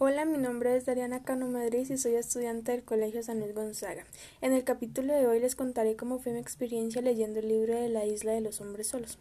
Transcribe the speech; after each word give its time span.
Hola, 0.00 0.24
mi 0.24 0.38
nombre 0.38 0.76
es 0.76 0.86
Dariana 0.86 1.24
Cano 1.24 1.48
Madrid 1.48 1.84
y 1.90 1.98
soy 1.98 2.14
estudiante 2.14 2.70
del 2.70 2.84
Colegio 2.84 3.20
San 3.24 3.40
Luis 3.40 3.52
Gonzaga. 3.52 4.04
En 4.40 4.52
el 4.52 4.62
capítulo 4.62 5.12
de 5.12 5.26
hoy 5.26 5.40
les 5.40 5.56
contaré 5.56 5.96
cómo 5.96 6.20
fue 6.20 6.30
mi 6.30 6.38
experiencia 6.38 7.02
leyendo 7.02 7.40
el 7.40 7.48
libro 7.48 7.74
de 7.74 7.88
la 7.88 8.06
isla 8.06 8.30
de 8.30 8.40
los 8.40 8.60
hombres 8.60 8.86
solos. 8.86 9.18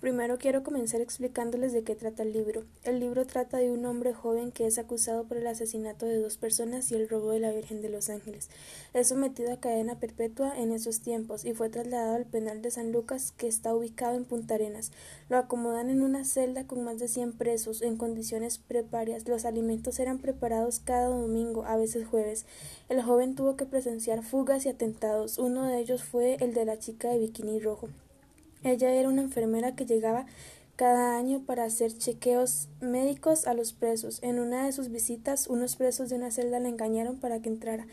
Primero 0.00 0.38
quiero 0.38 0.62
comenzar 0.62 1.02
explicándoles 1.02 1.74
de 1.74 1.82
qué 1.82 1.94
trata 1.94 2.22
el 2.22 2.32
libro. 2.32 2.64
El 2.84 3.00
libro 3.00 3.26
trata 3.26 3.58
de 3.58 3.70
un 3.70 3.84
hombre 3.84 4.14
joven 4.14 4.50
que 4.50 4.66
es 4.66 4.78
acusado 4.78 5.24
por 5.24 5.36
el 5.36 5.46
asesinato 5.46 6.06
de 6.06 6.18
dos 6.18 6.38
personas 6.38 6.90
y 6.90 6.94
el 6.94 7.06
robo 7.06 7.32
de 7.32 7.40
la 7.40 7.52
Virgen 7.52 7.82
de 7.82 7.90
los 7.90 8.08
Ángeles. 8.08 8.48
Es 8.94 9.08
sometido 9.08 9.52
a 9.52 9.60
cadena 9.60 10.00
perpetua 10.00 10.58
en 10.58 10.72
esos 10.72 11.00
tiempos 11.00 11.44
y 11.44 11.52
fue 11.52 11.68
trasladado 11.68 12.14
al 12.14 12.24
penal 12.24 12.62
de 12.62 12.70
San 12.70 12.92
Lucas 12.92 13.34
que 13.36 13.46
está 13.46 13.74
ubicado 13.74 14.16
en 14.16 14.24
Punta 14.24 14.54
Arenas. 14.54 14.90
Lo 15.28 15.36
acomodan 15.36 15.90
en 15.90 16.00
una 16.00 16.24
celda 16.24 16.66
con 16.66 16.82
más 16.82 16.98
de 16.98 17.06
100 17.06 17.34
presos 17.34 17.82
en 17.82 17.98
condiciones 17.98 18.56
precarias. 18.56 19.28
Los 19.28 19.44
alimentos 19.44 20.00
eran 20.00 20.18
preparados 20.18 20.80
cada 20.80 21.08
domingo, 21.08 21.66
a 21.66 21.76
veces 21.76 22.06
jueves. 22.06 22.46
El 22.88 23.02
joven 23.02 23.34
tuvo 23.34 23.56
que 23.56 23.66
presenciar 23.66 24.22
fugas 24.22 24.64
y 24.64 24.70
atentados. 24.70 25.36
Uno 25.36 25.66
de 25.66 25.78
ellos 25.78 26.02
fue 26.02 26.38
el 26.40 26.54
de 26.54 26.64
la 26.64 26.78
chica 26.78 27.10
de 27.10 27.18
bikini 27.18 27.60
rojo. 27.60 27.90
Ella 28.62 28.92
era 28.92 29.08
una 29.08 29.22
enfermera 29.22 29.74
que 29.74 29.86
llegaba 29.86 30.26
cada 30.76 31.16
año 31.16 31.42
para 31.44 31.64
hacer 31.64 31.96
chequeos 31.96 32.68
médicos 32.80 33.46
a 33.46 33.54
los 33.54 33.72
presos. 33.72 34.18
En 34.22 34.38
una 34.38 34.64
de 34.64 34.72
sus 34.72 34.90
visitas, 34.90 35.46
unos 35.46 35.76
presos 35.76 36.08
de 36.08 36.16
una 36.16 36.30
celda 36.30 36.60
la 36.60 36.68
engañaron 36.68 37.18
para 37.18 37.40
que 37.40 37.48
entrara. 37.48 37.86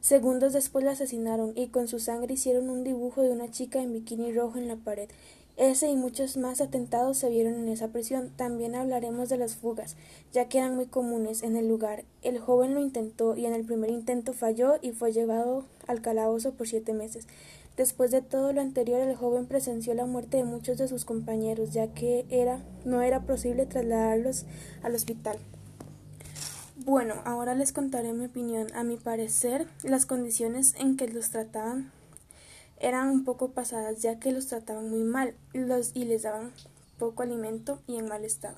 Segundos 0.00 0.54
después 0.54 0.82
la 0.84 0.92
asesinaron 0.92 1.52
y 1.56 1.68
con 1.68 1.86
su 1.86 1.98
sangre 1.98 2.34
hicieron 2.34 2.70
un 2.70 2.84
dibujo 2.84 3.22
de 3.22 3.30
una 3.30 3.50
chica 3.50 3.82
en 3.82 3.92
bikini 3.92 4.32
rojo 4.32 4.56
en 4.58 4.68
la 4.68 4.76
pared. 4.76 5.10
Ese 5.56 5.90
y 5.90 5.96
muchos 5.96 6.36
más 6.36 6.60
atentados 6.60 7.18
se 7.18 7.28
vieron 7.28 7.54
en 7.54 7.68
esa 7.68 7.88
prisión. 7.88 8.30
También 8.36 8.74
hablaremos 8.74 9.28
de 9.28 9.36
las 9.36 9.56
fugas, 9.56 9.96
ya 10.32 10.48
que 10.48 10.58
eran 10.58 10.74
muy 10.74 10.86
comunes 10.86 11.42
en 11.42 11.56
el 11.56 11.68
lugar. 11.68 12.04
El 12.22 12.38
joven 12.38 12.74
lo 12.74 12.80
intentó 12.80 13.36
y 13.36 13.46
en 13.46 13.52
el 13.52 13.64
primer 13.64 13.90
intento 13.90 14.32
falló 14.32 14.74
y 14.80 14.92
fue 14.92 15.12
llevado 15.12 15.64
al 15.86 16.00
calabozo 16.00 16.52
por 16.52 16.66
siete 16.66 16.94
meses. 16.94 17.26
Después 17.76 18.10
de 18.10 18.22
todo 18.22 18.52
lo 18.52 18.60
anterior, 18.60 19.00
el 19.00 19.16
joven 19.16 19.46
presenció 19.46 19.94
la 19.94 20.06
muerte 20.06 20.38
de 20.38 20.44
muchos 20.44 20.78
de 20.78 20.88
sus 20.88 21.04
compañeros, 21.04 21.72
ya 21.72 21.88
que 21.88 22.26
era, 22.28 22.60
no 22.84 23.02
era 23.02 23.22
posible 23.22 23.66
trasladarlos 23.66 24.44
al 24.82 24.94
hospital. 24.94 25.38
Bueno, 26.84 27.14
ahora 27.24 27.54
les 27.54 27.72
contaré 27.72 28.14
mi 28.14 28.24
opinión. 28.24 28.68
A 28.74 28.84
mi 28.84 28.96
parecer, 28.96 29.66
las 29.82 30.06
condiciones 30.06 30.74
en 30.78 30.96
que 30.96 31.08
los 31.08 31.28
trataban 31.28 31.92
eran 32.80 33.08
un 33.08 33.24
poco 33.24 33.52
pasadas, 33.52 34.02
ya 34.02 34.18
que 34.18 34.32
los 34.32 34.48
trataban 34.48 34.90
muy 34.90 35.04
mal 35.04 35.34
los, 35.52 35.92
y 35.94 36.04
les 36.04 36.22
daban 36.22 36.50
poco 36.98 37.22
alimento 37.22 37.80
y 37.86 37.96
en 37.96 38.08
mal 38.08 38.24
estado. 38.24 38.56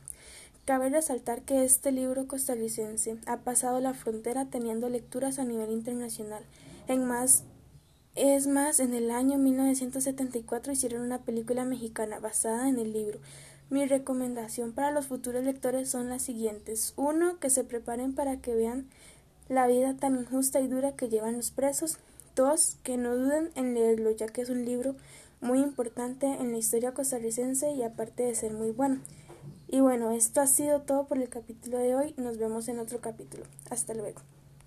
Cabe 0.64 0.88
resaltar 0.88 1.42
que 1.42 1.64
este 1.64 1.92
libro 1.92 2.26
costarricense 2.26 3.18
ha 3.26 3.38
pasado 3.38 3.80
la 3.80 3.94
frontera 3.94 4.46
teniendo 4.46 4.88
lecturas 4.88 5.38
a 5.38 5.44
nivel 5.44 5.70
internacional 5.70 6.44
en 6.88 7.04
más 7.04 7.44
es 8.14 8.46
más, 8.46 8.78
en 8.78 8.92
el 8.92 9.10
año 9.10 9.38
1974 9.38 10.72
hicieron 10.72 11.00
una 11.00 11.22
película 11.22 11.64
mexicana 11.64 12.18
basada 12.18 12.68
en 12.68 12.78
el 12.78 12.92
libro. 12.92 13.18
Mi 13.70 13.86
recomendación 13.86 14.72
para 14.72 14.90
los 14.90 15.06
futuros 15.06 15.44
lectores 15.44 15.88
son 15.88 16.10
las 16.10 16.20
siguientes. 16.20 16.92
Uno, 16.96 17.38
que 17.38 17.48
se 17.48 17.64
preparen 17.64 18.14
para 18.14 18.36
que 18.36 18.54
vean 18.54 18.86
la 19.48 19.66
vida 19.66 19.96
tan 19.96 20.18
injusta 20.18 20.60
y 20.60 20.68
dura 20.68 20.92
que 20.92 21.08
llevan 21.08 21.36
los 21.38 21.52
presos. 21.52 21.96
Dos, 22.34 22.76
que 22.82 22.96
no 22.96 23.14
duden 23.16 23.50
en 23.54 23.74
leerlo, 23.74 24.10
ya 24.10 24.26
que 24.26 24.42
es 24.42 24.50
un 24.50 24.64
libro 24.64 24.94
muy 25.40 25.60
importante 25.60 26.26
en 26.26 26.52
la 26.52 26.58
historia 26.58 26.94
costarricense 26.94 27.72
y 27.72 27.82
aparte 27.82 28.22
de 28.22 28.34
ser 28.34 28.52
muy 28.52 28.70
bueno. 28.70 29.00
Y 29.68 29.80
bueno, 29.80 30.10
esto 30.12 30.40
ha 30.40 30.46
sido 30.46 30.82
todo 30.82 31.06
por 31.06 31.18
el 31.18 31.28
capítulo 31.28 31.78
de 31.78 31.94
hoy. 31.94 32.14
Nos 32.16 32.38
vemos 32.38 32.68
en 32.68 32.78
otro 32.78 33.00
capítulo. 33.00 33.44
Hasta 33.70 33.94
luego. 33.94 34.20